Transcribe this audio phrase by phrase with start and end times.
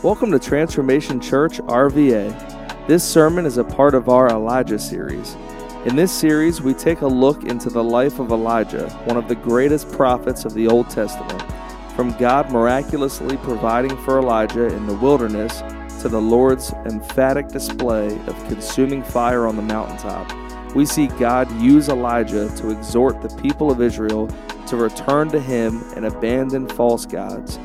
[0.00, 2.86] Welcome to Transformation Church RVA.
[2.86, 5.36] This sermon is a part of our Elijah series.
[5.86, 9.34] In this series, we take a look into the life of Elijah, one of the
[9.34, 11.42] greatest prophets of the Old Testament.
[11.96, 15.62] From God miraculously providing for Elijah in the wilderness
[16.00, 20.32] to the Lord's emphatic display of consuming fire on the mountaintop,
[20.76, 24.28] we see God use Elijah to exhort the people of Israel
[24.68, 27.58] to return to Him and abandon false gods.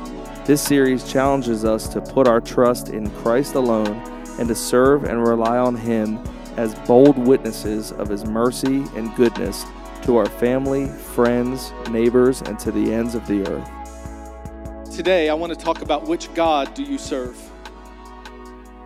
[0.46, 3.96] This series challenges us to put our trust in Christ alone
[4.38, 6.18] and to serve and rely on Him
[6.58, 9.64] as bold witnesses of His mercy and goodness
[10.02, 14.94] to our family, friends, neighbors, and to the ends of the earth.
[14.94, 17.36] Today, I want to talk about which God do you serve?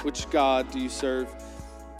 [0.04, 1.28] Which God do you serve?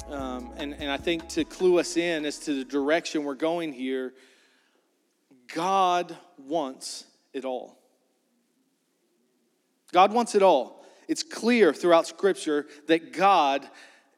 [0.09, 3.73] Um, and, and I think to clue us in as to the direction we're going
[3.73, 4.15] here,
[5.53, 7.78] God wants it all.
[9.93, 10.85] God wants it all.
[11.09, 13.67] It's clear throughout Scripture that God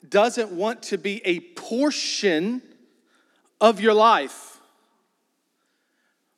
[0.08, 2.62] doesn't want to be a portion
[3.60, 4.58] of your life,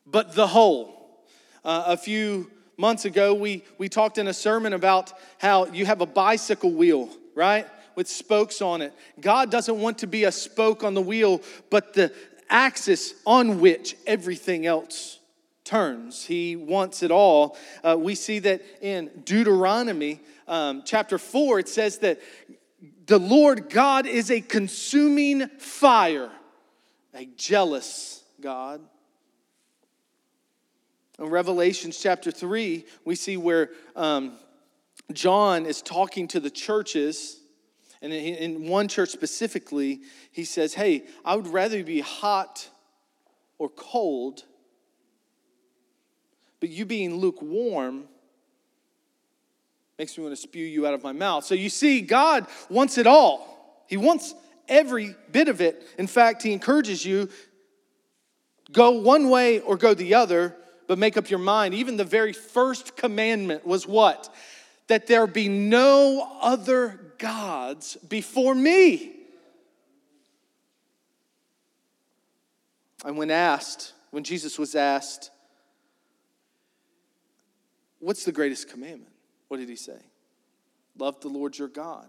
[0.06, 0.98] but the whole.
[1.64, 6.00] Uh, a few months ago, we, we talked in a sermon about how you have
[6.00, 7.66] a bicycle wheel, right?
[7.94, 8.92] With spokes on it.
[9.20, 12.12] God doesn't want to be a spoke on the wheel, but the
[12.50, 15.20] axis on which everything else
[15.64, 16.24] turns.
[16.24, 17.56] He wants it all.
[17.82, 22.20] Uh, we see that in Deuteronomy um, chapter 4, it says that
[23.06, 26.30] the Lord God is a consuming fire,
[27.14, 28.80] a jealous God.
[31.18, 34.36] In Revelations chapter 3, we see where um,
[35.12, 37.38] John is talking to the churches.
[38.00, 40.00] And in one church specifically,
[40.32, 42.68] he says, Hey, I would rather be hot
[43.58, 44.42] or cold
[46.62, 48.04] but you being lukewarm
[49.98, 51.44] makes me want to spew you out of my mouth.
[51.44, 53.84] So you see, God wants it all.
[53.88, 54.32] He wants
[54.68, 55.84] every bit of it.
[55.98, 57.28] In fact, He encourages you
[58.70, 60.54] go one way or go the other,
[60.86, 61.74] but make up your mind.
[61.74, 64.32] Even the very first commandment was what?
[64.86, 69.16] That there be no other gods before me.
[73.04, 75.32] And when asked, when Jesus was asked,
[78.02, 79.12] What's the greatest commandment?
[79.46, 79.98] What did he say?
[80.98, 82.08] Love the Lord your God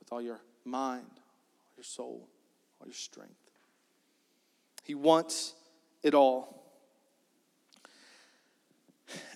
[0.00, 2.28] with all your mind, all your soul,
[2.80, 3.32] all your strength.
[4.82, 5.54] He wants
[6.02, 6.64] it all.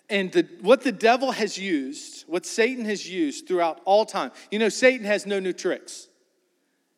[0.09, 4.59] And the, what the devil has used, what Satan has used throughout all time, you
[4.59, 6.09] know, Satan has no new tricks.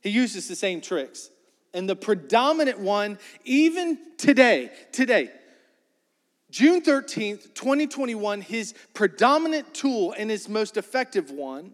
[0.01, 1.29] He uses the same tricks.
[1.75, 5.31] And the predominant one, even today, today,
[6.53, 11.73] June 13th, 2021, his predominant tool and his most effective one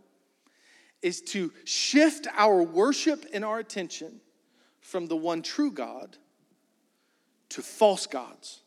[1.03, 4.21] is to shift our worship and our attention
[4.81, 6.17] from the one true God
[7.49, 8.61] to false gods.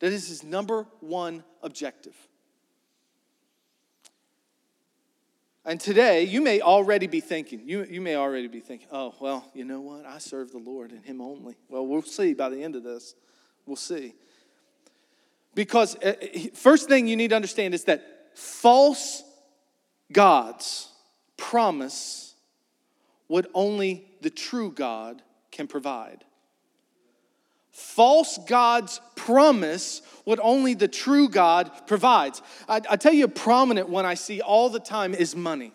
[0.00, 2.16] That is his number one objective.
[5.64, 9.48] And today, you may already be thinking, you, you may already be thinking, oh, well,
[9.54, 10.06] you know what?
[10.06, 11.54] I serve the Lord and Him only.
[11.68, 13.14] Well, we'll see by the end of this.
[13.66, 14.14] We'll see.
[15.54, 16.14] Because uh,
[16.54, 18.02] first thing you need to understand is that
[18.34, 19.22] false
[20.12, 20.88] gods
[21.36, 22.34] promise
[23.26, 26.24] what only the true God can provide.
[27.70, 32.42] False gods promise what only the true God provides.
[32.68, 35.72] I, I, tell you, a prominent one I see all the time is money.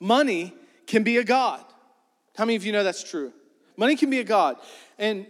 [0.00, 0.54] Money
[0.86, 1.64] can be a God.
[2.36, 3.32] How many of you know that's true?
[3.76, 4.56] Money can be a God.
[4.98, 5.26] And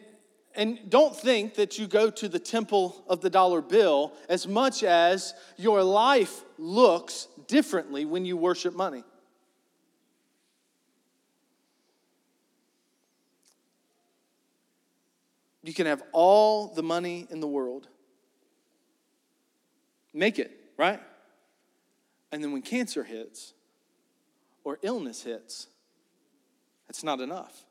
[0.59, 4.83] and don't think that you go to the temple of the dollar bill as much
[4.83, 9.05] as your life looks differently when you worship money.
[15.63, 17.87] You can have all the money in the world,
[20.13, 21.01] make it, right?
[22.33, 23.55] And then when cancer hits
[24.65, 25.69] or illness hits,
[26.89, 27.68] it's not enough.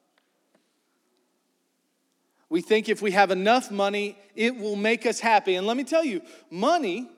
[2.49, 5.55] We think if we have enough money, it will make us happy.
[5.55, 7.09] And let me tell you, money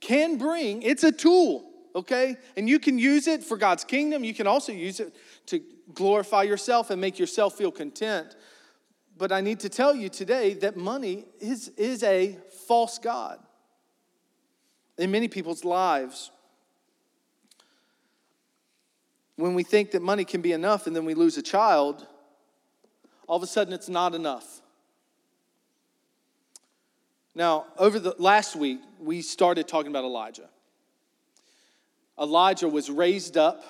[0.00, 2.36] can bring, it's a tool, okay?
[2.56, 4.24] And you can use it for God's kingdom.
[4.24, 5.14] You can also use it
[5.46, 5.60] to
[5.94, 8.34] glorify yourself and make yourself feel content.
[9.16, 12.36] But I need to tell you today that money is, is a
[12.66, 13.38] false God
[14.98, 16.30] in many people's lives.
[19.36, 22.06] When we think that money can be enough and then we lose a child,
[23.26, 24.62] all of a sudden it's not enough.
[27.34, 30.48] Now, over the last week, we started talking about Elijah.
[32.18, 33.62] Elijah was raised up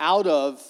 [0.00, 0.62] out of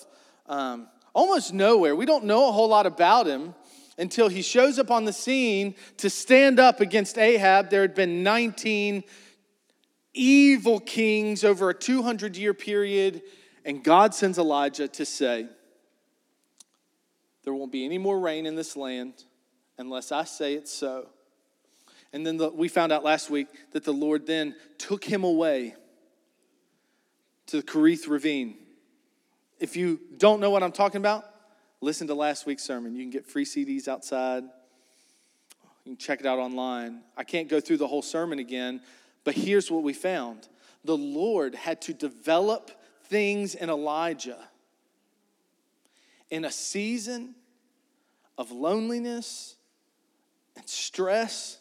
[0.46, 1.94] um, almost nowhere.
[1.94, 3.54] We don't know a whole lot about him
[3.98, 7.70] until he shows up on the scene to stand up against Ahab.
[7.70, 9.04] There had been 19
[10.14, 13.22] evil kings over a 200 year period,
[13.64, 15.46] and God sends Elijah to say,
[17.44, 19.24] There won't be any more rain in this land
[19.78, 21.08] unless I say it's so.
[22.12, 25.74] And then the, we found out last week that the Lord then took him away
[27.46, 28.56] to the Kerith Ravine.
[29.58, 31.24] If you don't know what I'm talking about,
[31.80, 32.94] listen to last week's sermon.
[32.94, 34.44] You can get free CDs outside.
[35.84, 37.00] You can check it out online.
[37.16, 38.80] I can't go through the whole sermon again,
[39.24, 40.48] but here's what we found
[40.84, 42.70] the Lord had to develop
[43.04, 44.48] things in Elijah
[46.32, 47.34] in a season
[48.38, 49.54] of loneliness
[50.56, 51.58] and stress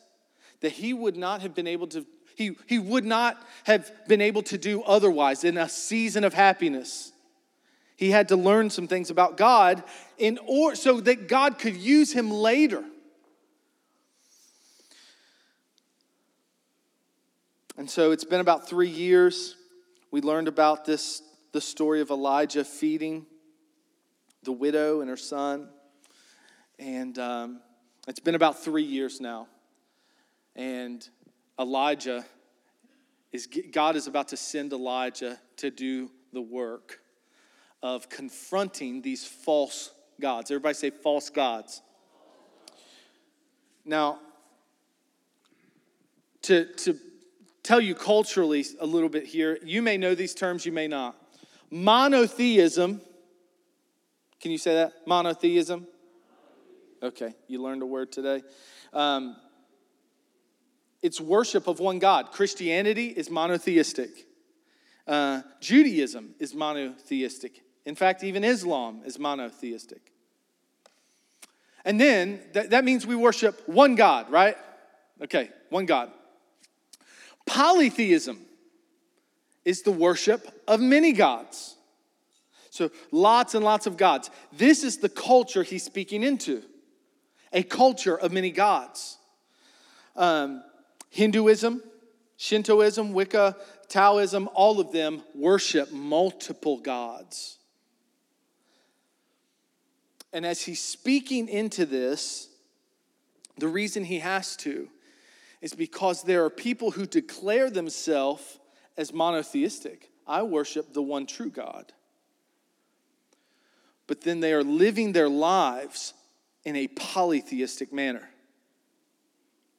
[0.61, 4.41] that he would not have been able to he, he would not have been able
[4.43, 7.11] to do otherwise in a season of happiness.
[7.97, 9.83] He had to learn some things about god
[10.17, 12.83] in or so that god could use him later.
[17.77, 19.57] And so it's been about three years.
[20.11, 21.21] We learned about this
[21.51, 23.25] the story of elijah feeding
[24.43, 25.69] the widow and her son
[26.81, 27.59] and um,
[28.07, 29.47] it's been about three years now.
[30.55, 31.07] And
[31.59, 32.25] Elijah
[33.31, 36.99] is, God is about to send Elijah to do the work
[37.83, 40.49] of confronting these false gods.
[40.49, 41.83] Everybody say false gods.
[43.85, 44.19] Now,
[46.43, 46.97] to, to
[47.61, 51.15] tell you culturally a little bit here, you may know these terms, you may not.
[51.69, 53.01] Monotheism,
[54.41, 54.93] can you say that?
[55.05, 55.87] Monotheism
[57.03, 58.43] Okay, you learned a word today.
[58.93, 59.35] Um,
[61.01, 62.31] it's worship of one God.
[62.31, 64.27] Christianity is monotheistic.
[65.07, 67.63] Uh, Judaism is monotheistic.
[67.85, 70.11] In fact, even Islam is monotheistic.
[71.83, 74.55] And then that, that means we worship one God, right?
[75.23, 76.11] Okay, one God.
[77.47, 78.39] Polytheism
[79.65, 81.75] is the worship of many gods.
[82.71, 84.31] So lots and lots of gods.
[84.53, 86.63] This is the culture he's speaking into
[87.53, 89.17] a culture of many gods.
[90.15, 90.63] Um,
[91.09, 91.83] Hinduism,
[92.37, 93.57] Shintoism, Wicca,
[93.89, 97.57] Taoism, all of them worship multiple gods.
[100.31, 102.47] And as he's speaking into this,
[103.57, 104.87] the reason he has to
[105.59, 108.59] is because there are people who declare themselves
[108.95, 110.09] as monotheistic.
[110.25, 111.91] I worship the one true God.
[114.11, 116.13] But then they are living their lives
[116.65, 118.29] in a polytheistic manner.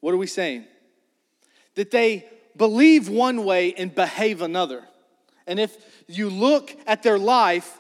[0.01, 0.65] What are we saying?
[1.75, 2.27] That they
[2.57, 4.85] believe one way and behave another.
[5.47, 5.77] And if
[6.09, 7.79] you look at their life,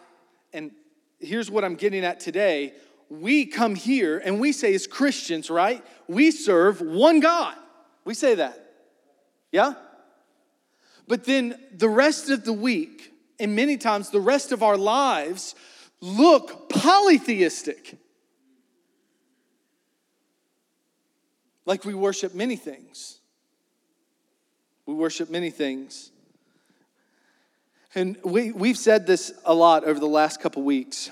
[0.53, 0.73] and
[1.21, 2.75] here's what I'm getting at today
[3.09, 5.83] we come here and we say, as Christians, right?
[6.07, 7.57] We serve one God.
[8.05, 8.75] We say that.
[9.53, 9.73] Yeah?
[11.09, 15.55] But then the rest of the week, and many times the rest of our lives,
[16.03, 17.97] look polytheistic.
[21.65, 23.21] Like we worship many things.
[24.85, 26.11] We worship many things.
[27.95, 31.11] And we, we've said this a lot over the last couple weeks.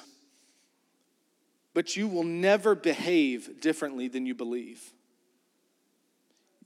[1.73, 4.83] But you will never behave differently than you believe.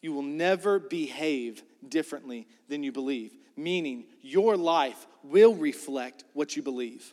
[0.01, 6.63] You will never behave differently than you believe, meaning your life will reflect what you
[6.63, 7.13] believe.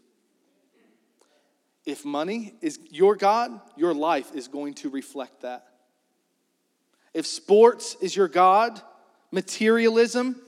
[1.85, 5.67] If money is your God, your life is going to reflect that.
[7.13, 8.81] If sports is your God,
[9.31, 10.39] materialism,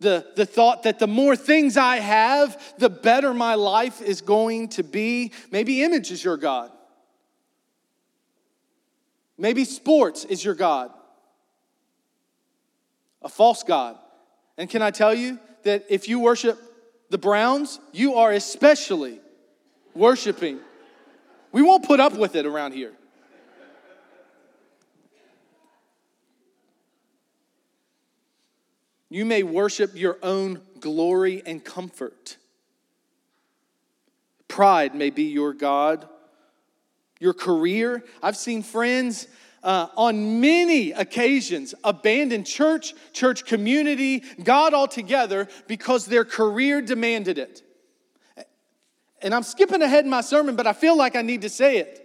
[0.00, 4.68] the, the thought that the more things I have, the better my life is going
[4.70, 5.32] to be.
[5.50, 6.70] Maybe image is your God.
[9.36, 10.90] Maybe sports is your God.
[13.22, 13.96] A false God.
[14.56, 16.58] And can I tell you that if you worship
[17.10, 19.20] the Browns, you are especially
[19.94, 20.60] worshiping.
[21.52, 22.92] We won't put up with it around here.
[29.10, 32.36] You may worship your own glory and comfort.
[34.48, 36.08] Pride may be your God.
[37.18, 38.04] Your career.
[38.22, 39.26] I've seen friends
[39.62, 47.62] uh, on many occasions abandon church, church community, God altogether because their career demanded it.
[49.22, 51.78] And I'm skipping ahead in my sermon, but I feel like I need to say
[51.78, 52.04] it.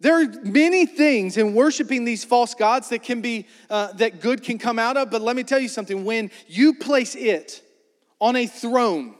[0.00, 4.42] There are many things in worshiping these false gods that can be uh, that good
[4.42, 6.04] can come out of, but let me tell you something.
[6.04, 7.62] When you place it
[8.20, 9.14] on a throne,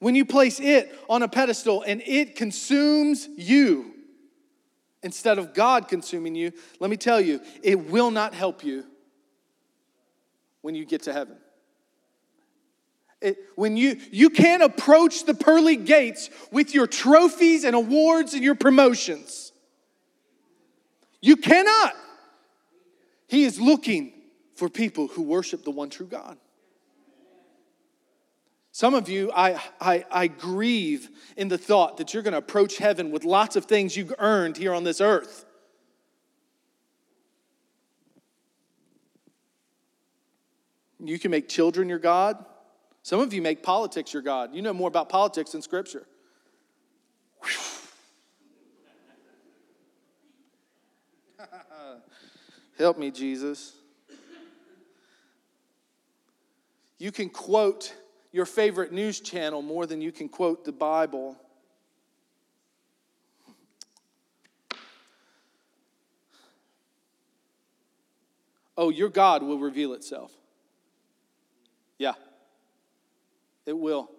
[0.00, 3.94] when you place it on a pedestal and it consumes you
[5.04, 8.84] instead of God consuming you, let me tell you, it will not help you
[10.62, 11.36] when you get to heaven.
[13.24, 18.44] It, when you you can't approach the pearly gates with your trophies and awards and
[18.44, 19.52] your promotions.
[21.22, 21.94] You cannot.
[23.26, 24.12] He is looking
[24.54, 26.36] for people who worship the one true God.
[28.72, 32.76] Some of you, I, I, I grieve in the thought that you're going to approach
[32.76, 35.46] heaven with lots of things you've earned here on this earth.
[40.98, 42.44] You can make children your God.
[43.04, 44.54] Some of you make politics your God.
[44.54, 46.06] You know more about politics than Scripture.
[52.78, 53.74] Help me, Jesus.
[56.96, 57.94] You can quote
[58.32, 61.36] your favorite news channel more than you can quote the Bible.
[68.78, 70.32] Oh, your God will reveal itself.
[71.98, 72.14] Yeah.
[73.66, 74.10] It will.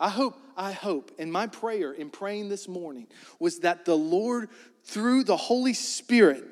[0.00, 3.06] I hope, I hope, and my prayer in praying this morning
[3.38, 4.48] was that the Lord,
[4.84, 6.44] through the Holy Spirit,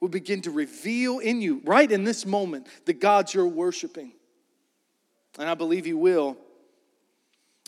[0.00, 4.12] will begin to reveal in you, right in this moment, the gods you're worshiping.
[5.38, 6.36] And I believe He will.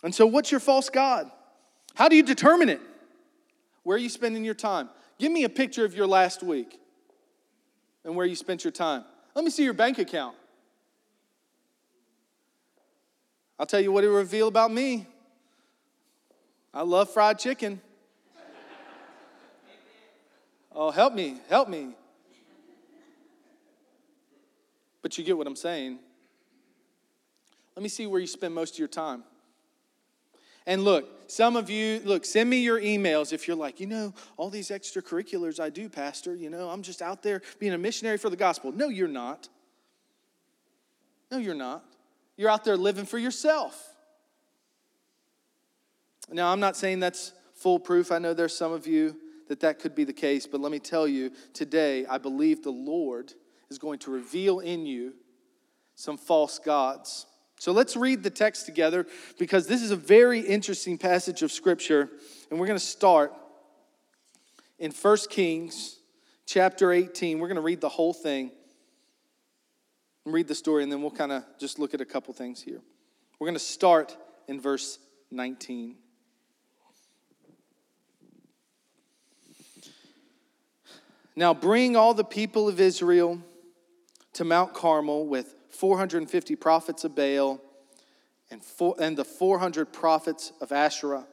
[0.02, 1.30] And so, what's your false God?
[1.94, 2.80] How do you determine it?
[3.82, 4.90] Where are you spending your time?
[5.18, 6.78] Give me a picture of your last week
[8.04, 9.04] and where you spent your time.
[9.34, 10.36] Let me see your bank account.
[13.58, 15.06] I'll tell you what it will reveal about me.
[16.72, 17.80] I love fried chicken.
[20.72, 21.96] Oh, help me, help me.
[25.02, 25.98] But you get what I'm saying.
[27.74, 29.24] Let me see where you spend most of your time.
[30.66, 34.12] And look, some of you, look, send me your emails if you're like, you know,
[34.36, 38.18] all these extracurriculars I do, Pastor, you know, I'm just out there being a missionary
[38.18, 38.70] for the gospel.
[38.70, 39.48] No, you're not.
[41.30, 41.84] No, you're not.
[42.38, 43.84] You're out there living for yourself.
[46.30, 48.12] Now, I'm not saying that's foolproof.
[48.12, 49.16] I know there's some of you
[49.48, 52.70] that that could be the case, but let me tell you today, I believe the
[52.70, 53.32] Lord
[53.70, 55.14] is going to reveal in you
[55.96, 57.26] some false gods.
[57.58, 59.04] So let's read the text together
[59.38, 62.08] because this is a very interesting passage of Scripture,
[62.50, 63.32] and we're going to start
[64.78, 65.98] in 1 Kings
[66.46, 67.40] chapter 18.
[67.40, 68.52] We're going to read the whole thing
[70.32, 72.80] read the story, and then we'll kind of just look at a couple things here.
[73.38, 74.16] We're going to start
[74.46, 74.98] in verse
[75.30, 75.96] 19.
[81.36, 83.40] Now bring all the people of Israel
[84.32, 87.60] to Mount Carmel with 450 prophets of Baal
[88.50, 91.26] and, four, and the 400 prophets of Asherah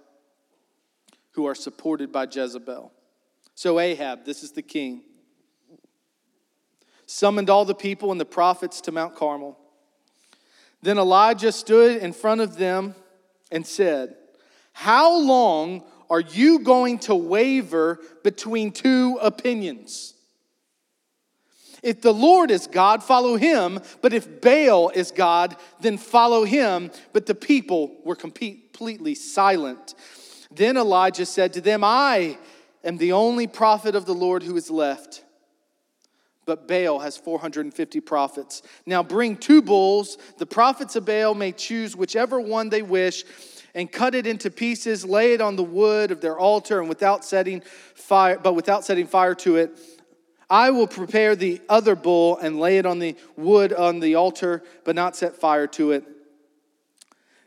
[1.32, 2.92] who are supported by Jezebel.
[3.56, 5.02] So Ahab, this is the king
[7.06, 9.58] summoned all the people and the prophets to Mount Carmel.
[10.82, 12.96] Then Elijah stood in front of them
[13.52, 14.16] and said,
[14.74, 20.14] How long are you going to waver between two opinions?
[21.82, 23.80] If the Lord is God, follow him.
[24.02, 26.90] But if Baal is God, then follow him.
[27.14, 29.94] But the people were completely silent.
[30.50, 32.40] Then Elijah said to them, I
[32.84, 35.25] am the only prophet of the Lord who is left
[36.46, 38.62] but Baal has 450 prophets.
[38.86, 40.18] Now bring two bulls.
[40.38, 43.26] The prophets of Baal may choose whichever one they wish
[43.74, 47.26] and cut it into pieces, lay it on the wood of their altar, and without
[47.26, 47.62] setting
[47.94, 49.78] fire, but without setting fire to it.
[50.50, 54.64] I will prepare the other bull and lay it on the wood on the altar,
[54.84, 56.06] but not set fire to it.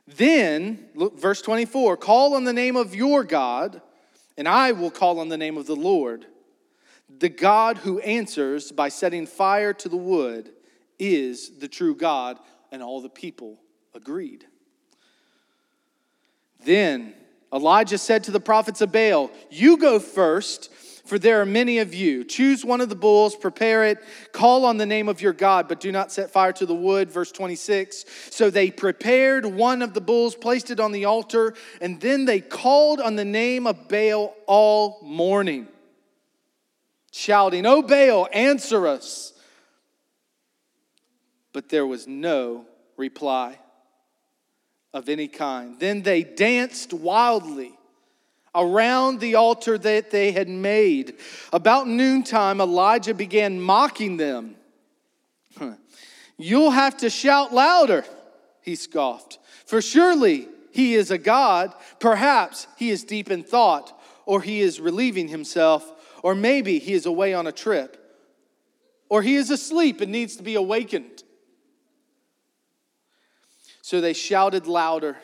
[0.06, 3.80] Then, look, verse 24 call on the name of your God,
[4.36, 6.26] and I will call on the name of the Lord.
[7.18, 10.50] The God who answers by setting fire to the wood
[10.98, 12.38] is the true God,
[12.70, 13.58] and all the people
[13.94, 14.44] agreed.
[16.64, 17.14] Then
[17.52, 20.72] Elijah said to the prophets of Baal, You go first,
[21.06, 22.22] for there are many of you.
[22.24, 23.98] Choose one of the bulls, prepare it,
[24.32, 27.10] call on the name of your God, but do not set fire to the wood.
[27.10, 28.04] Verse 26.
[28.30, 32.40] So they prepared one of the bulls, placed it on the altar, and then they
[32.40, 35.68] called on the name of Baal all morning
[37.18, 39.32] shouting, O Baal, answer us.
[41.52, 42.64] But there was no
[42.96, 43.58] reply
[44.94, 45.78] of any kind.
[45.80, 47.72] Then they danced wildly
[48.54, 51.16] around the altar that they had made.
[51.52, 54.54] About noontime, Elijah began mocking them.
[56.36, 58.04] You'll have to shout louder,
[58.62, 59.40] he scoffed.
[59.66, 61.74] For surely he is a God.
[61.98, 65.92] Perhaps he is deep in thought, or he is relieving himself,
[66.28, 67.96] or maybe he is away on a trip,
[69.08, 71.22] or he is asleep and needs to be awakened.
[73.80, 75.16] So they shouted louder.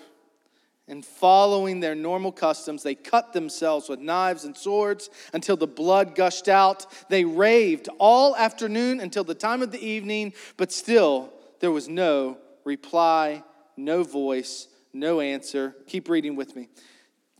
[0.88, 6.14] And following their normal customs, they cut themselves with knives and swords until the blood
[6.14, 6.86] gushed out.
[7.10, 12.38] They raved all afternoon until the time of the evening, but still there was no
[12.64, 13.44] reply,
[13.76, 15.76] no voice, no answer.
[15.86, 16.70] Keep reading with me.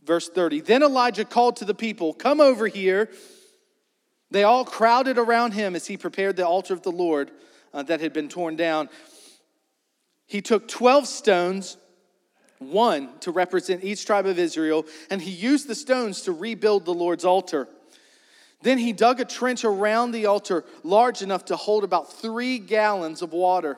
[0.03, 0.61] Verse 30.
[0.61, 3.09] Then Elijah called to the people, Come over here.
[4.31, 7.31] They all crowded around him as he prepared the altar of the Lord
[7.73, 8.89] uh, that had been torn down.
[10.25, 11.77] He took 12 stones
[12.59, 16.93] one to represent each tribe of Israel, and he used the stones to rebuild the
[16.93, 17.67] Lord's altar.
[18.61, 23.21] Then he dug a trench around the altar large enough to hold about three gallons
[23.21, 23.77] of water.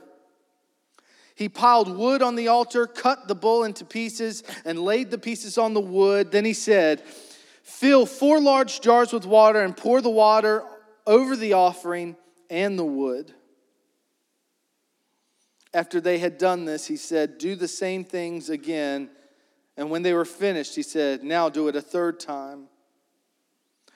[1.36, 5.58] He piled wood on the altar, cut the bull into pieces, and laid the pieces
[5.58, 6.32] on the wood.
[6.32, 7.04] Then he said,
[7.68, 10.64] Fill four large jars with water and pour the water
[11.06, 12.16] over the offering
[12.50, 13.34] and the wood.
[15.74, 19.10] After they had done this, he said, Do the same things again.
[19.76, 22.68] And when they were finished, he said, Now do it a third time.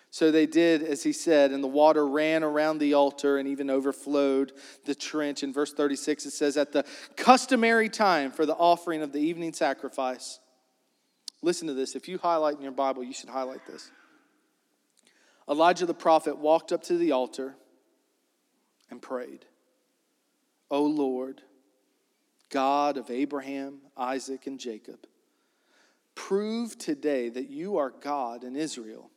[0.10, 3.70] So they did as he said, and the water ran around the altar and even
[3.70, 4.52] overflowed
[4.84, 5.44] the trench.
[5.44, 6.84] In verse 36, it says, At the
[7.16, 10.42] customary time for the offering of the evening sacrifice.
[11.42, 11.96] Listen to this.
[11.96, 13.92] If you highlight in your Bible, you should highlight this.
[15.50, 17.56] Elijah the prophet walked up to the altar
[18.90, 19.46] and prayed,
[20.70, 21.42] O Lord,
[22.50, 25.00] God of Abraham, Isaac, and Jacob,
[26.14, 29.10] prove today that you are God in Israel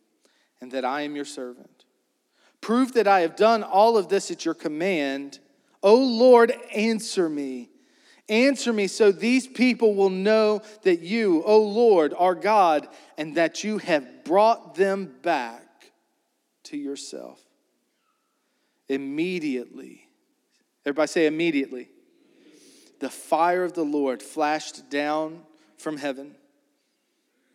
[0.60, 1.84] and that I am your servant.
[2.60, 5.38] Prove that I have done all of this at your command.
[5.82, 7.68] O Lord, answer me.
[8.28, 13.64] Answer me so these people will know that you, O Lord, are God and that
[13.64, 15.92] you have brought them back
[16.64, 17.40] to yourself.
[18.88, 20.08] Immediately.
[20.86, 21.88] Everybody say immediately
[23.00, 25.42] the fire of the Lord flashed down
[25.76, 26.36] from heaven,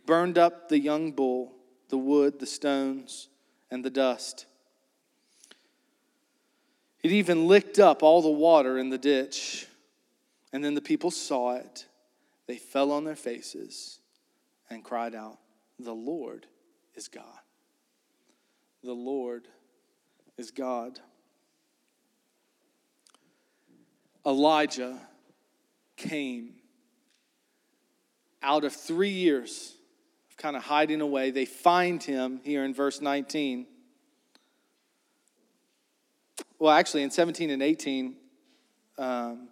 [0.06, 1.54] burned up the young bull,
[1.90, 3.30] the wood, the stones,
[3.72, 4.46] and the dust.
[7.02, 9.66] It even licked up all the water in the ditch.
[10.52, 11.86] And then the people saw it.
[12.48, 14.00] They fell on their faces
[14.70, 15.38] and cried out,
[15.80, 16.48] The Lord
[16.96, 17.24] is God.
[18.84, 19.48] The Lord
[20.38, 21.00] is God.
[24.26, 24.98] Elijah
[25.96, 26.54] came
[28.42, 29.76] out of three years
[30.30, 31.32] of kind of hiding away.
[31.32, 33.66] They find him here in verse 19.
[36.58, 38.16] Well, actually, in 17 and 18,
[38.98, 39.50] um,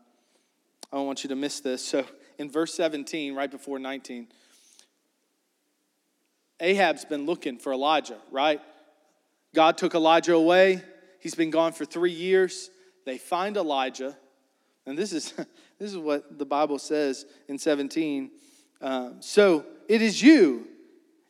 [0.91, 1.85] I don't want you to miss this.
[1.85, 2.05] So,
[2.37, 4.27] in verse 17, right before 19,
[6.59, 8.61] Ahab's been looking for Elijah, right?
[9.53, 10.81] God took Elijah away.
[11.19, 12.69] He's been gone for three years.
[13.05, 14.15] They find Elijah.
[14.85, 15.31] And this is,
[15.79, 18.31] this is what the Bible says in 17.
[18.81, 20.67] Um, so it is you.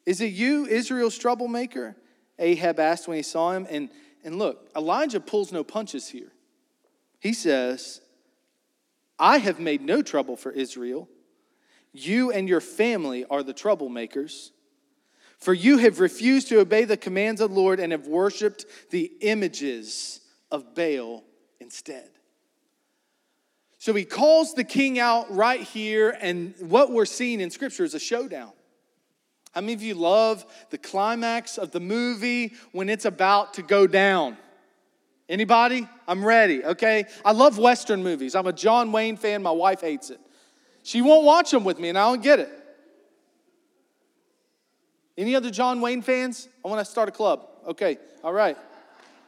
[0.06, 1.96] Is it you, Israel's troublemaker?
[2.40, 3.68] Ahab asked when he saw him.
[3.70, 3.90] And,
[4.24, 6.32] and look, Elijah pulls no punches here.
[7.20, 8.02] He says,
[9.20, 11.10] I have made no trouble for Israel.
[11.92, 14.52] You and your family are the troublemakers.
[15.40, 19.12] For you have refused to obey the commands of the Lord and have worshiped the
[19.22, 21.24] images of Baal
[21.60, 22.10] instead.
[23.80, 27.94] So he calls the king out right here, and what we're seeing in scripture is
[27.94, 28.52] a showdown.
[29.52, 33.88] How many of you love the climax of the movie when it's about to go
[33.88, 34.38] down?
[35.30, 35.88] Anybody?
[36.08, 37.06] I'm ready, okay?
[37.26, 38.34] I love Western movies.
[38.34, 39.44] I'm a John Wayne fan.
[39.44, 40.20] My wife hates it.
[40.84, 42.50] She won't watch them with me, and I don't get it.
[45.18, 46.48] Any other John Wayne fans?
[46.64, 47.46] I want to start a club.
[47.68, 48.58] Okay, all right.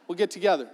[0.08, 0.70] We'll get together.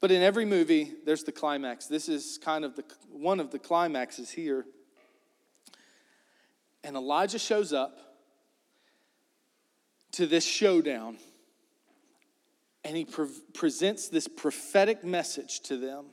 [0.00, 1.86] But in every movie, there's the climax.
[1.86, 4.64] This is kind of the one of the climaxes here.
[6.82, 7.98] And Elijah shows up
[10.12, 11.18] to this showdown
[12.84, 16.06] and he pre- presents this prophetic message to them.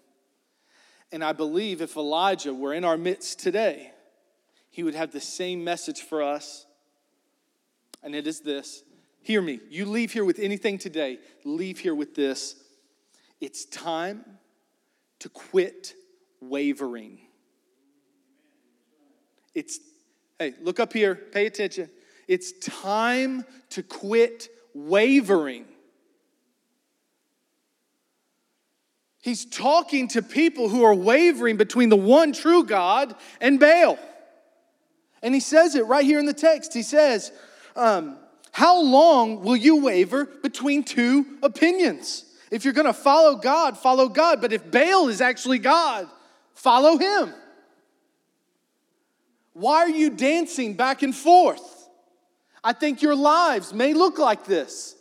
[1.11, 3.91] And I believe if Elijah were in our midst today,
[4.69, 6.65] he would have the same message for us.
[8.03, 8.83] And it is this
[9.21, 9.59] Hear me.
[9.69, 12.55] You leave here with anything today, leave here with this
[13.39, 14.23] it's time
[15.19, 15.93] to quit
[16.41, 17.19] wavering.
[19.53, 19.79] It's,
[20.39, 21.89] hey, look up here, pay attention.
[22.27, 25.65] It's time to quit wavering.
[29.21, 33.97] He's talking to people who are wavering between the one true God and Baal.
[35.21, 36.73] And he says it right here in the text.
[36.73, 37.31] He says,
[37.75, 38.17] um,
[38.51, 42.23] How long will you waver between two opinions?
[42.51, 44.39] If you're going to follow God, follow God.
[44.39, 46.07] But if Baal is actually God,
[46.53, 47.33] follow him.
[49.57, 51.89] Why are you dancing back and forth?
[52.63, 54.95] I think your lives may look like this.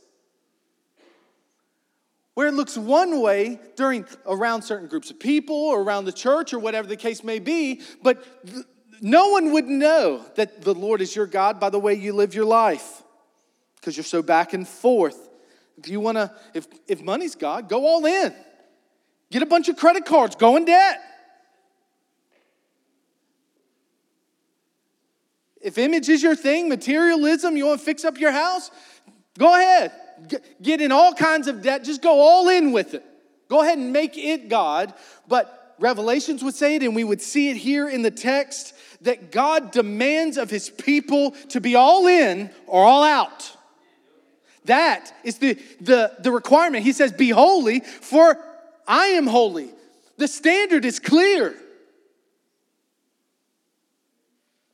[2.32, 6.54] Where it looks one way during around certain groups of people or around the church
[6.54, 8.64] or whatever the case may be, but th-
[9.02, 12.34] no one would know that the Lord is your God by the way you live
[12.34, 13.02] your life
[13.74, 15.28] because you're so back and forth.
[15.76, 18.34] If you want to, if, if money's God, go all in.
[19.30, 20.98] Get a bunch of credit cards, go in debt.
[25.66, 28.70] If image is your thing, materialism, you want to fix up your house,
[29.36, 29.90] go ahead.
[30.62, 33.04] Get in all kinds of debt, just go all in with it.
[33.48, 34.94] Go ahead and make it God.
[35.26, 39.32] But Revelations would say it, and we would see it here in the text that
[39.32, 43.52] God demands of his people to be all in or all out.
[44.66, 46.84] That is the, the, the requirement.
[46.84, 48.38] He says, Be holy, for
[48.86, 49.70] I am holy.
[50.16, 51.56] The standard is clear.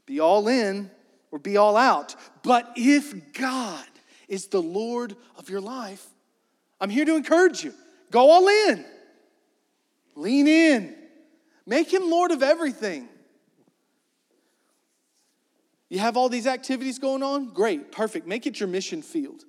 [0.07, 0.91] Be all in
[1.31, 2.15] or be all out.
[2.43, 3.85] But if God
[4.29, 6.07] is the Lord of your life,
[6.81, 7.73] I'm here to encourage you.
[8.11, 8.85] Go all in.
[10.15, 10.95] Lean in.
[11.67, 13.09] Make him Lord of everything.
[15.89, 17.53] You have all these activities going on?
[17.53, 18.27] Great, perfect.
[18.27, 19.45] Make it your mission field.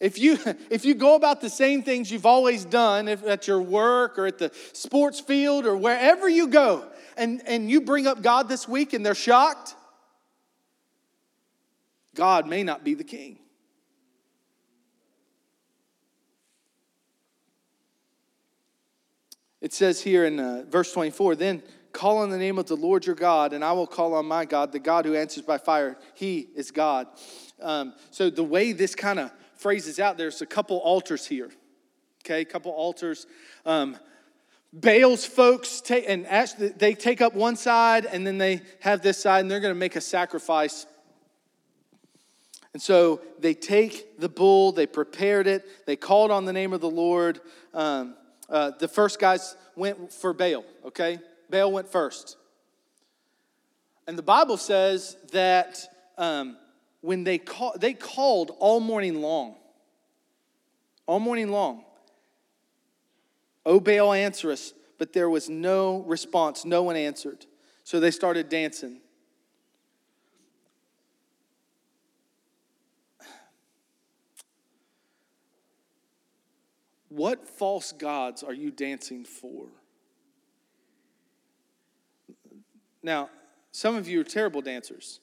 [0.00, 0.38] If you,
[0.70, 4.26] if you go about the same things you've always done if at your work or
[4.26, 6.86] at the sports field or wherever you go,
[7.18, 9.74] and, and you bring up God this week and they're shocked,
[12.14, 13.38] God may not be the king.
[19.60, 23.04] It says here in uh, verse 24, then call on the name of the Lord
[23.04, 25.98] your God, and I will call on my God, the God who answers by fire.
[26.14, 27.08] He is God.
[27.60, 31.50] Um, so the way this kind of phrases out, there's a couple altars here.
[32.24, 33.26] Okay, a couple altars.
[33.66, 33.96] Um,
[34.72, 39.18] Baal's folks take and actually they take up one side and then they have this
[39.18, 40.86] side and they're going to make a sacrifice.
[42.74, 46.80] And so they take the bull, they prepared it, they called on the name of
[46.80, 47.40] the Lord.
[47.72, 48.14] Um,
[48.48, 51.18] uh, the first guys went for Baal, okay?
[51.50, 52.36] Baal went first.
[54.06, 55.80] And the Bible says that
[56.18, 56.56] um,
[57.00, 59.56] when they, call, they called all morning long,
[61.06, 61.84] all morning long,
[63.68, 64.72] O Baal, answer us.
[64.96, 67.44] But there was no response, no one answered.
[67.84, 69.00] So they started dancing.
[77.10, 79.66] What false gods are you dancing for?
[83.02, 83.28] Now,
[83.70, 85.20] some of you are terrible dancers.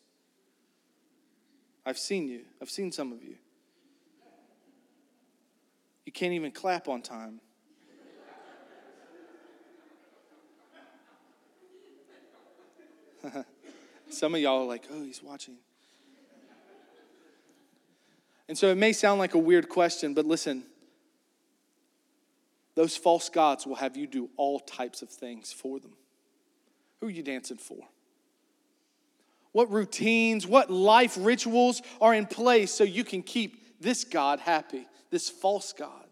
[1.86, 3.36] I've seen you, I've seen some of you.
[6.05, 7.41] You can't even clap on time.
[14.10, 15.56] some of y'all are like, oh, he's watching.
[18.48, 20.64] And so it may sound like a weird question, but listen
[22.76, 25.94] those false gods will have you do all types of things for them.
[27.00, 27.80] Who are you dancing for?
[29.54, 34.86] What routines, what life rituals are in place so you can keep this God happy,
[35.10, 36.04] this false God?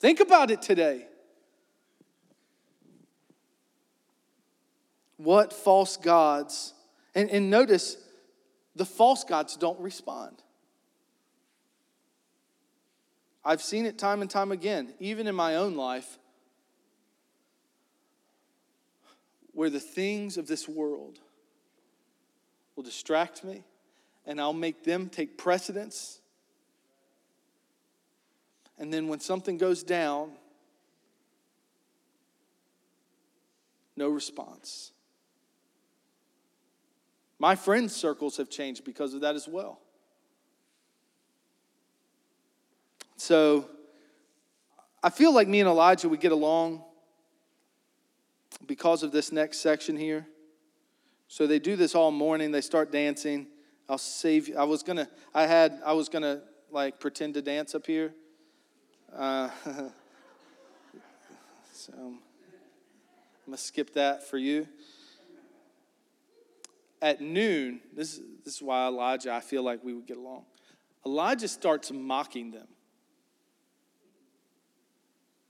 [0.00, 1.06] Think about it today.
[5.22, 6.74] What false gods,
[7.14, 7.96] and, and notice
[8.74, 10.42] the false gods don't respond.
[13.44, 16.18] I've seen it time and time again, even in my own life,
[19.52, 21.20] where the things of this world
[22.74, 23.62] will distract me
[24.26, 26.20] and I'll make them take precedence.
[28.76, 30.32] And then when something goes down,
[33.96, 34.92] no response.
[37.42, 39.80] My friends' circles have changed because of that as well.
[43.16, 43.68] So
[45.02, 46.84] I feel like me and Elijah would get along
[48.64, 50.24] because of this next section here.
[51.26, 52.52] So they do this all morning.
[52.52, 53.48] They start dancing.
[53.88, 54.56] I'll save you.
[54.56, 55.08] I was gonna.
[55.34, 55.80] I had.
[55.84, 58.14] I was gonna like pretend to dance up here.
[59.12, 59.50] Uh,
[61.72, 61.92] So
[63.44, 64.68] I'm to skip that for you.
[67.02, 70.44] At noon, this, this is why Elijah, I feel like we would get along.
[71.04, 72.68] Elijah starts mocking them.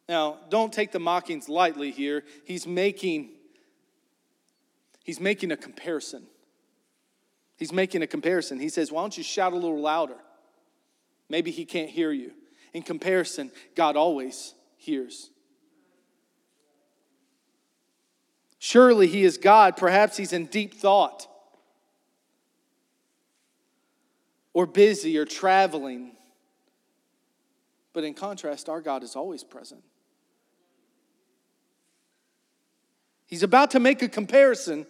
[0.08, 2.24] Now, don't take the mockings lightly here.
[2.44, 3.30] He's making
[5.04, 6.24] he's making a comparison.
[7.56, 8.58] He's making a comparison.
[8.58, 10.18] He says, "Why don't you shout a little louder?"
[11.28, 12.32] Maybe he can't hear you.
[12.72, 15.30] In comparison, God always hears.
[18.58, 19.76] Surely he is God.
[19.76, 21.26] Perhaps he's in deep thought,
[24.54, 26.12] or busy, or traveling.
[27.92, 29.82] But in contrast, our God is always present.
[33.26, 34.86] He's about to make a comparison.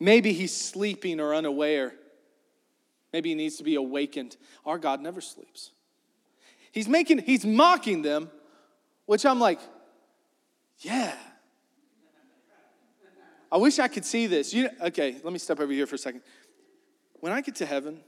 [0.00, 1.94] Maybe he's sleeping or unaware.
[3.12, 4.36] Maybe he needs to be awakened.
[4.66, 5.70] Our God never sleeps.
[6.72, 8.30] He's making, he's mocking them,
[9.06, 9.60] which I'm like,
[10.80, 11.14] yeah.
[13.52, 14.52] I wish I could see this.
[14.52, 16.22] You, okay, let me step over here for a second.
[17.20, 18.00] When I get to heaven,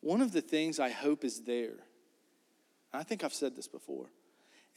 [0.00, 1.76] one of the things I hope is there,
[2.92, 4.10] I think I've said this before,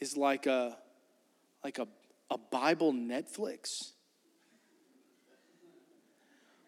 [0.00, 0.76] is like a
[1.64, 1.88] like a,
[2.30, 3.92] a Bible Netflix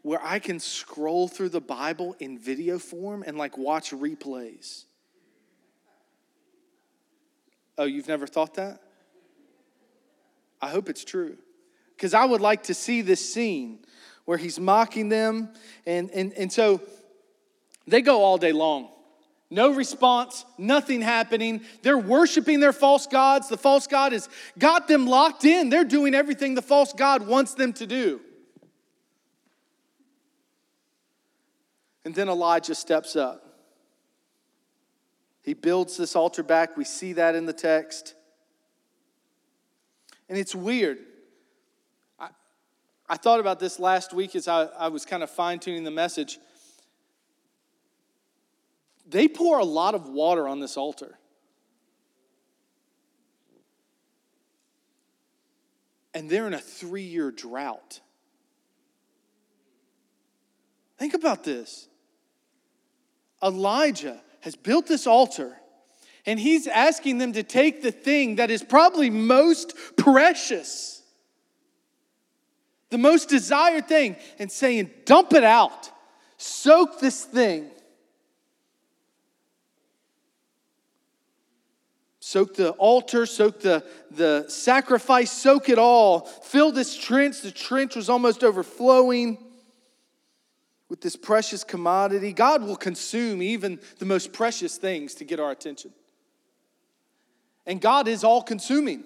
[0.02, 4.84] where I can scroll through the Bible in video form and like watch replays.
[7.76, 8.80] Oh, you've never thought that?
[10.60, 11.36] I hope it's true.
[11.96, 13.80] Because I would like to see this scene
[14.30, 15.48] where he's mocking them.
[15.86, 16.80] And, and, and so
[17.88, 18.88] they go all day long.
[19.50, 21.62] No response, nothing happening.
[21.82, 23.48] They're worshiping their false gods.
[23.48, 25.68] The false God has got them locked in.
[25.68, 28.20] They're doing everything the false God wants them to do.
[32.04, 33.44] And then Elijah steps up.
[35.42, 36.76] He builds this altar back.
[36.76, 38.14] We see that in the text.
[40.28, 40.98] And it's weird.
[43.10, 45.90] I, thought about this last week as I, I was kind of fine tuning the
[45.90, 46.38] message.
[49.06, 51.18] They pour a lot of water on this altar.
[56.14, 58.00] And they're in a three year drought.
[60.98, 61.88] Think about this.
[63.42, 65.56] Elijah has built this altar,
[66.26, 70.99] and he's asking them to take the thing that is probably most precious,
[72.90, 75.90] the most desired thing, and saying, Dump it out,
[76.36, 77.70] soak this thing
[82.30, 86.20] Soak the altar, soak the, the sacrifice, soak it all.
[86.20, 87.40] Fill this trench.
[87.40, 89.36] The trench was almost overflowing
[90.88, 92.32] with this precious commodity.
[92.32, 95.92] God will consume even the most precious things to get our attention.
[97.66, 99.02] And God is all consuming.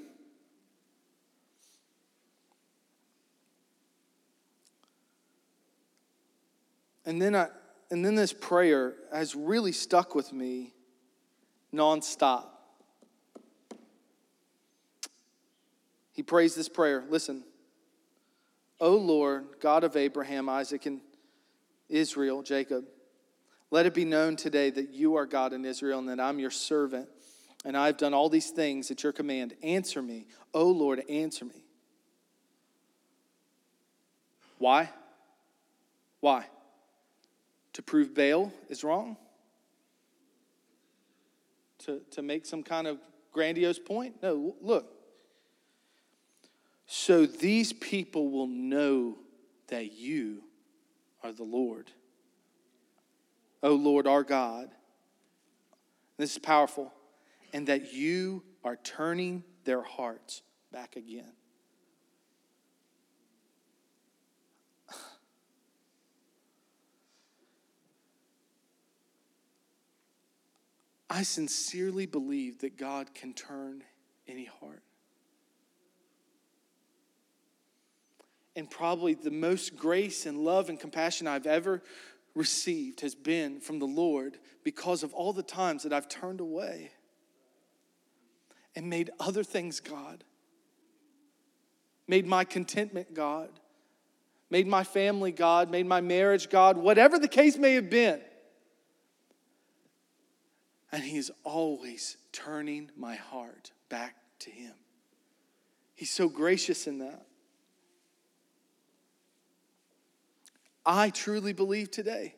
[7.07, 7.49] And then I
[7.91, 10.73] and then this prayer has really stuck with me
[11.73, 12.47] nonstop.
[16.13, 17.05] He prays this prayer.
[17.09, 17.45] Listen.
[18.81, 21.01] O Lord, God of Abraham, Isaac, and
[21.89, 22.85] Israel, Jacob,
[23.71, 26.51] let it be known today that you are God in Israel and that I'm your
[26.51, 27.09] servant,
[27.65, 29.55] and I've done all these things at your command.
[29.63, 30.27] Answer me.
[30.53, 31.65] O Lord, answer me.
[34.59, 34.91] Why?
[36.21, 36.47] Why?
[37.75, 39.17] To prove Baal is wrong?
[41.81, 42.99] To, to make some kind of
[43.33, 44.23] grandiose point?
[44.23, 44.95] No, look
[46.87, 49.17] so these people will know
[49.69, 50.43] that you
[51.23, 51.91] are the Lord.
[53.63, 54.69] O Lord our God.
[56.19, 56.93] This is powerful.
[57.53, 61.33] And that you are turning their hearts back again.
[71.15, 73.85] I sincerely believe that God can turn
[74.27, 74.83] any heart.
[78.57, 81.83] and probably the most grace and love and compassion I've ever
[82.35, 86.93] received has been from the Lord because of all the times that I've turned away
[88.77, 90.25] and made other things God,
[92.07, 93.51] made my contentment God,
[94.51, 98.21] made my family God, made my marriage God, whatever the case may have been.
[100.95, 104.75] And He is always turning my heart back to Him.
[105.97, 107.27] He's so gracious in that.
[110.87, 112.37] I truly believe today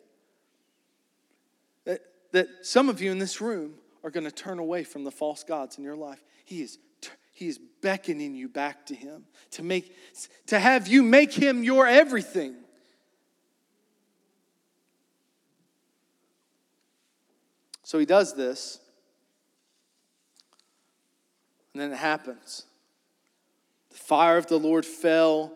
[1.84, 2.00] that,
[2.32, 5.44] that some of you in this room are going to turn away from the false
[5.44, 6.24] gods in your life.
[6.46, 6.78] He is
[7.32, 9.94] he is beckoning you back to him to make
[10.46, 12.54] to have you make him your everything.
[17.86, 18.80] So he does this.
[21.72, 22.64] And then it happens.
[23.90, 25.52] The fire of the Lord fell,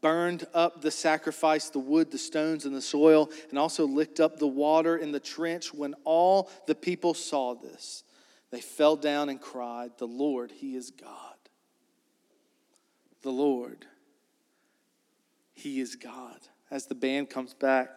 [0.00, 4.38] burned up the sacrifice, the wood, the stones, and the soil, and also licked up
[4.38, 5.74] the water in the trench.
[5.74, 8.04] When all the people saw this,
[8.50, 11.36] they fell down and cried, The Lord, He is God.
[13.20, 13.84] The Lord,
[15.52, 16.38] He is God.
[16.70, 17.90] As the band comes back,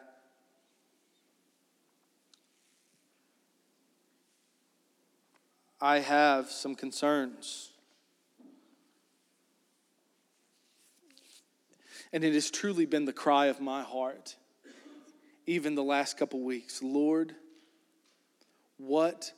[5.81, 7.71] I have some concerns.
[12.11, 14.35] And it has truly been the cry of my heart,
[15.45, 17.35] even the last couple weeks Lord,
[18.77, 19.31] what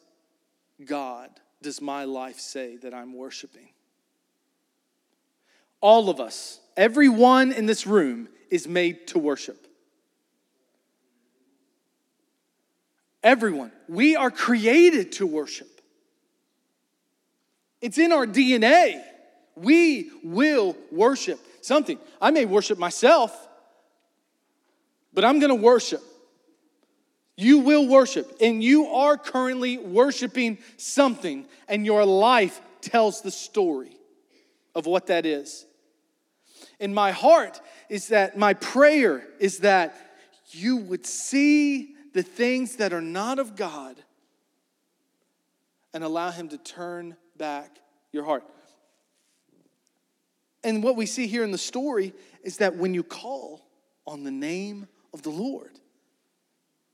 [0.84, 1.30] God
[1.62, 3.70] does my life say that I'm worshiping?
[5.80, 9.68] All of us, everyone in this room, is made to worship.
[13.24, 13.72] Everyone.
[13.88, 15.81] We are created to worship.
[17.82, 19.02] It's in our DNA.
[19.56, 22.00] We will worship something.
[22.22, 23.36] I may worship myself,
[25.14, 26.02] but I'm going to worship.
[27.36, 33.98] You will worship, and you are currently worshiping something, and your life tells the story
[34.76, 35.66] of what that is.
[36.80, 39.96] In my heart is that my prayer is that
[40.52, 43.96] you would see the things that are not of God
[45.94, 47.80] and allow Him to turn back
[48.12, 48.44] your heart.
[50.64, 53.66] And what we see here in the story is that when you call
[54.06, 55.72] on the name of the Lord,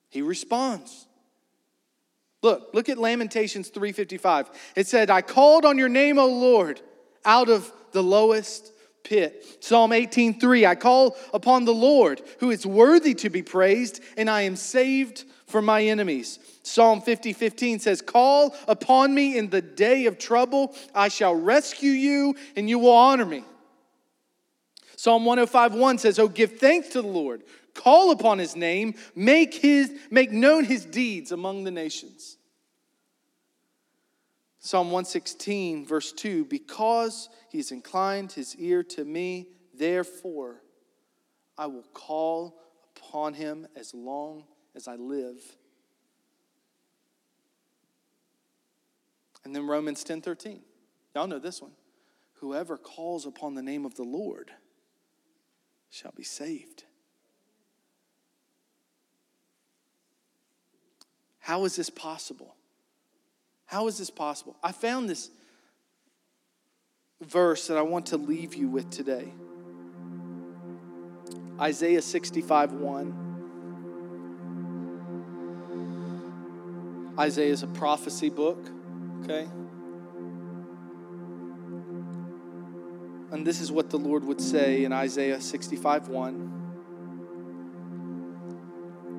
[0.10, 1.05] he responds.
[2.41, 4.49] Look, look at Lamentations 3:55.
[4.77, 6.81] It said, "I called on your name, O Lord,
[7.25, 8.71] out of the lowest
[9.03, 14.29] pit." Psalm 18:3, "I call upon the Lord, who is worthy to be praised, and
[14.29, 19.62] I am saved from my enemies." Psalm 50, 15 says, Call upon me in the
[19.62, 20.75] day of trouble.
[20.93, 23.43] I shall rescue you, and you will honor me.
[24.97, 27.43] Psalm 105, 1 says, Oh, give thanks to the Lord.
[27.73, 28.95] Call upon his name.
[29.15, 32.38] Make, his, make known his deeds among the nations.
[34.60, 40.62] Psalm 116, verse 2 Because he's inclined his ear to me, therefore
[41.57, 42.60] I will call
[42.97, 44.43] upon him as long
[44.78, 45.42] as I live.
[49.44, 50.62] And then Romans 10 13.
[51.16, 51.72] Y'all know this one.
[52.36, 54.52] Whoever calls upon the name of the Lord
[55.90, 56.84] shall be saved.
[61.40, 62.56] How is this possible?
[63.66, 64.56] How is this possible?
[64.62, 65.32] I found this
[67.22, 69.34] verse that I want to leave you with today
[71.60, 73.27] Isaiah 65 1.
[77.19, 78.60] Isaiah is a prophecy book
[79.30, 79.47] okay?
[83.32, 86.53] And this is what the Lord would say in Isaiah 65 1.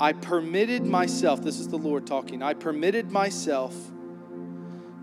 [0.00, 3.74] I permitted myself, this is the Lord talking, I permitted myself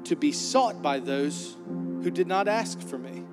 [0.06, 3.24] to be sought by those who did not ask for me.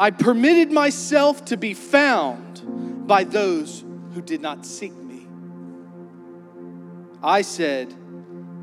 [0.00, 5.07] I permitted myself to be found by those who did not seek me.
[7.22, 7.92] I said,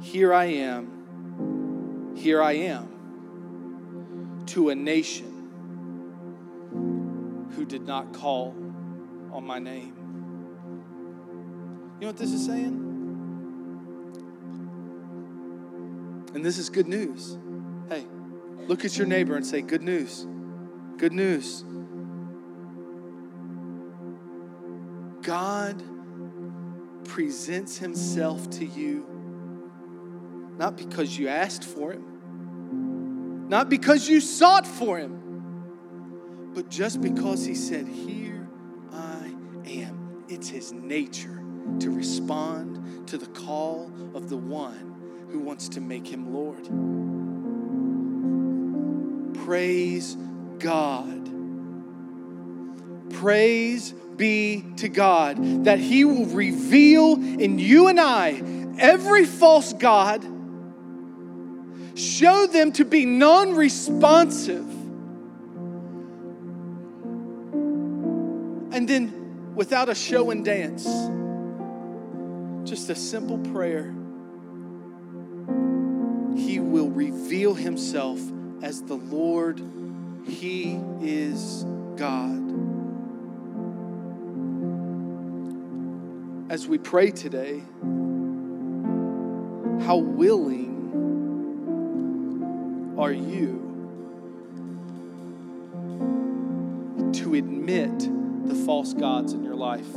[0.02, 5.32] here I am, here I am, to a nation
[7.56, 8.56] who did not call
[9.32, 9.94] on my name.
[11.96, 12.82] You know what this is saying?
[16.34, 17.38] And this is good news.
[17.90, 18.06] Hey,
[18.68, 20.28] look at your neighbor and say, Good news.
[20.98, 21.64] Good news.
[25.22, 25.82] God
[27.06, 29.16] presents himself to you
[30.58, 37.46] not because you asked for him, not because you sought for him, but just because
[37.46, 38.48] he said, Here
[38.92, 39.34] I
[39.66, 40.24] am.
[40.30, 41.44] It's his nature
[41.80, 46.64] to respond to the call of the one who wants to make him Lord.
[49.46, 50.16] Praise
[50.60, 51.35] God.
[53.16, 58.42] Praise be to God that He will reveal in you and I
[58.78, 60.26] every false God
[61.98, 64.68] show them to be non responsive.
[68.74, 70.84] And then, without a show and dance,
[72.70, 73.94] just a simple prayer
[76.36, 78.20] He will reveal himself
[78.62, 79.62] as the Lord.
[80.26, 81.64] He is
[81.96, 82.75] God.
[86.56, 87.62] As we pray today,
[89.86, 90.72] how willing
[92.98, 93.60] are you
[97.12, 98.00] to admit
[98.48, 99.92] the false gods in your life?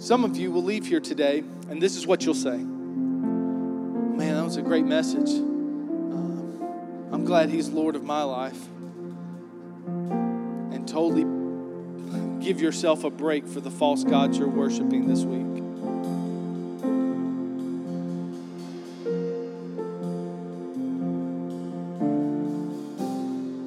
[0.00, 4.44] Some of you will leave here today, and this is what you'll say Man, that
[4.44, 5.30] was a great message.
[5.30, 8.64] Uh, I'm glad He's Lord of my life.
[10.70, 11.41] And totally
[12.42, 15.46] give yourself a break for the false gods you're worshiping this week.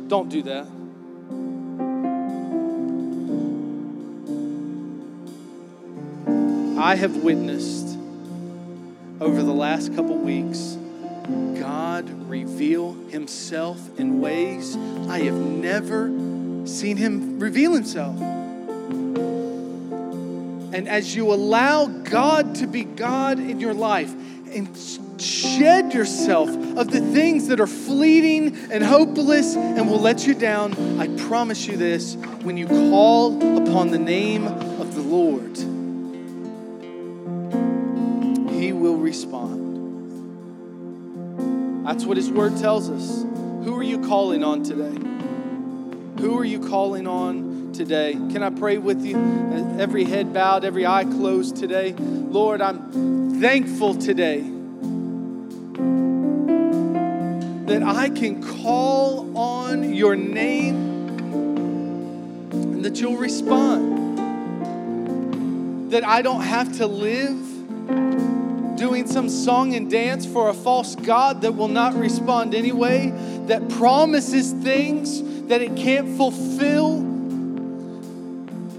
[0.10, 0.68] Don't do that.
[6.80, 7.98] I have witnessed
[9.22, 10.78] over the last couple weeks
[11.60, 14.76] God reveal himself in ways
[15.10, 16.08] I have never
[16.68, 18.20] seen him reveal himself.
[20.76, 24.14] And as you allow God to be God in your life
[24.54, 24.78] and
[25.18, 31.00] shed yourself of the things that are fleeting and hopeless and will let you down,
[31.00, 35.56] I promise you this when you call upon the name of the Lord,
[38.54, 39.64] He will respond.
[41.88, 43.24] That's what His Word tells us.
[43.64, 45.00] Who are you calling on today?
[46.22, 47.45] Who are you calling on
[47.76, 48.14] today?
[48.14, 49.18] Can I pray with you?
[49.78, 51.94] Every head bowed, every eye closed today.
[51.94, 54.40] Lord, I'm thankful today
[57.66, 60.76] that I can call on your name
[62.52, 64.20] and that you'll respond.
[65.92, 67.46] That I don't have to live
[68.78, 73.12] doing some song and dance for a false God that will not respond anyway,
[73.48, 77.15] that promises things that it can't fulfill.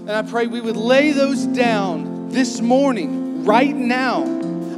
[0.07, 4.23] And I pray we would lay those down this morning, right now.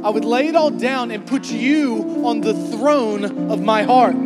[0.02, 4.16] I would lay it all down and put you on the throne of my heart.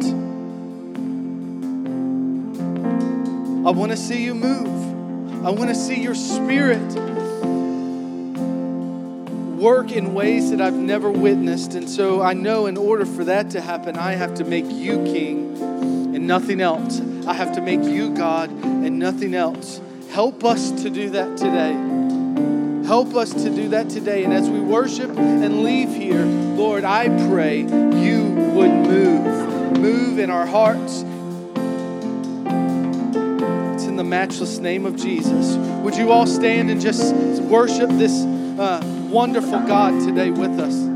[3.66, 5.44] I want to see you move.
[5.44, 6.80] I want to see your spirit
[9.58, 11.74] work in ways that I've never witnessed.
[11.74, 15.04] And so I know in order for that to happen, I have to make you
[15.04, 15.54] king
[16.14, 17.02] and nothing else.
[17.26, 19.82] I have to make you God and nothing else.
[20.14, 21.72] Help us to do that today.
[22.86, 24.22] Help us to do that today.
[24.22, 28.22] And as we worship and leave here, Lord, I pray you
[28.54, 29.76] would move.
[29.76, 31.02] Move in our hearts.
[33.74, 35.56] It's in the matchless name of Jesus.
[35.82, 37.12] Would you all stand and just
[37.42, 40.94] worship this uh, wonderful God today with us?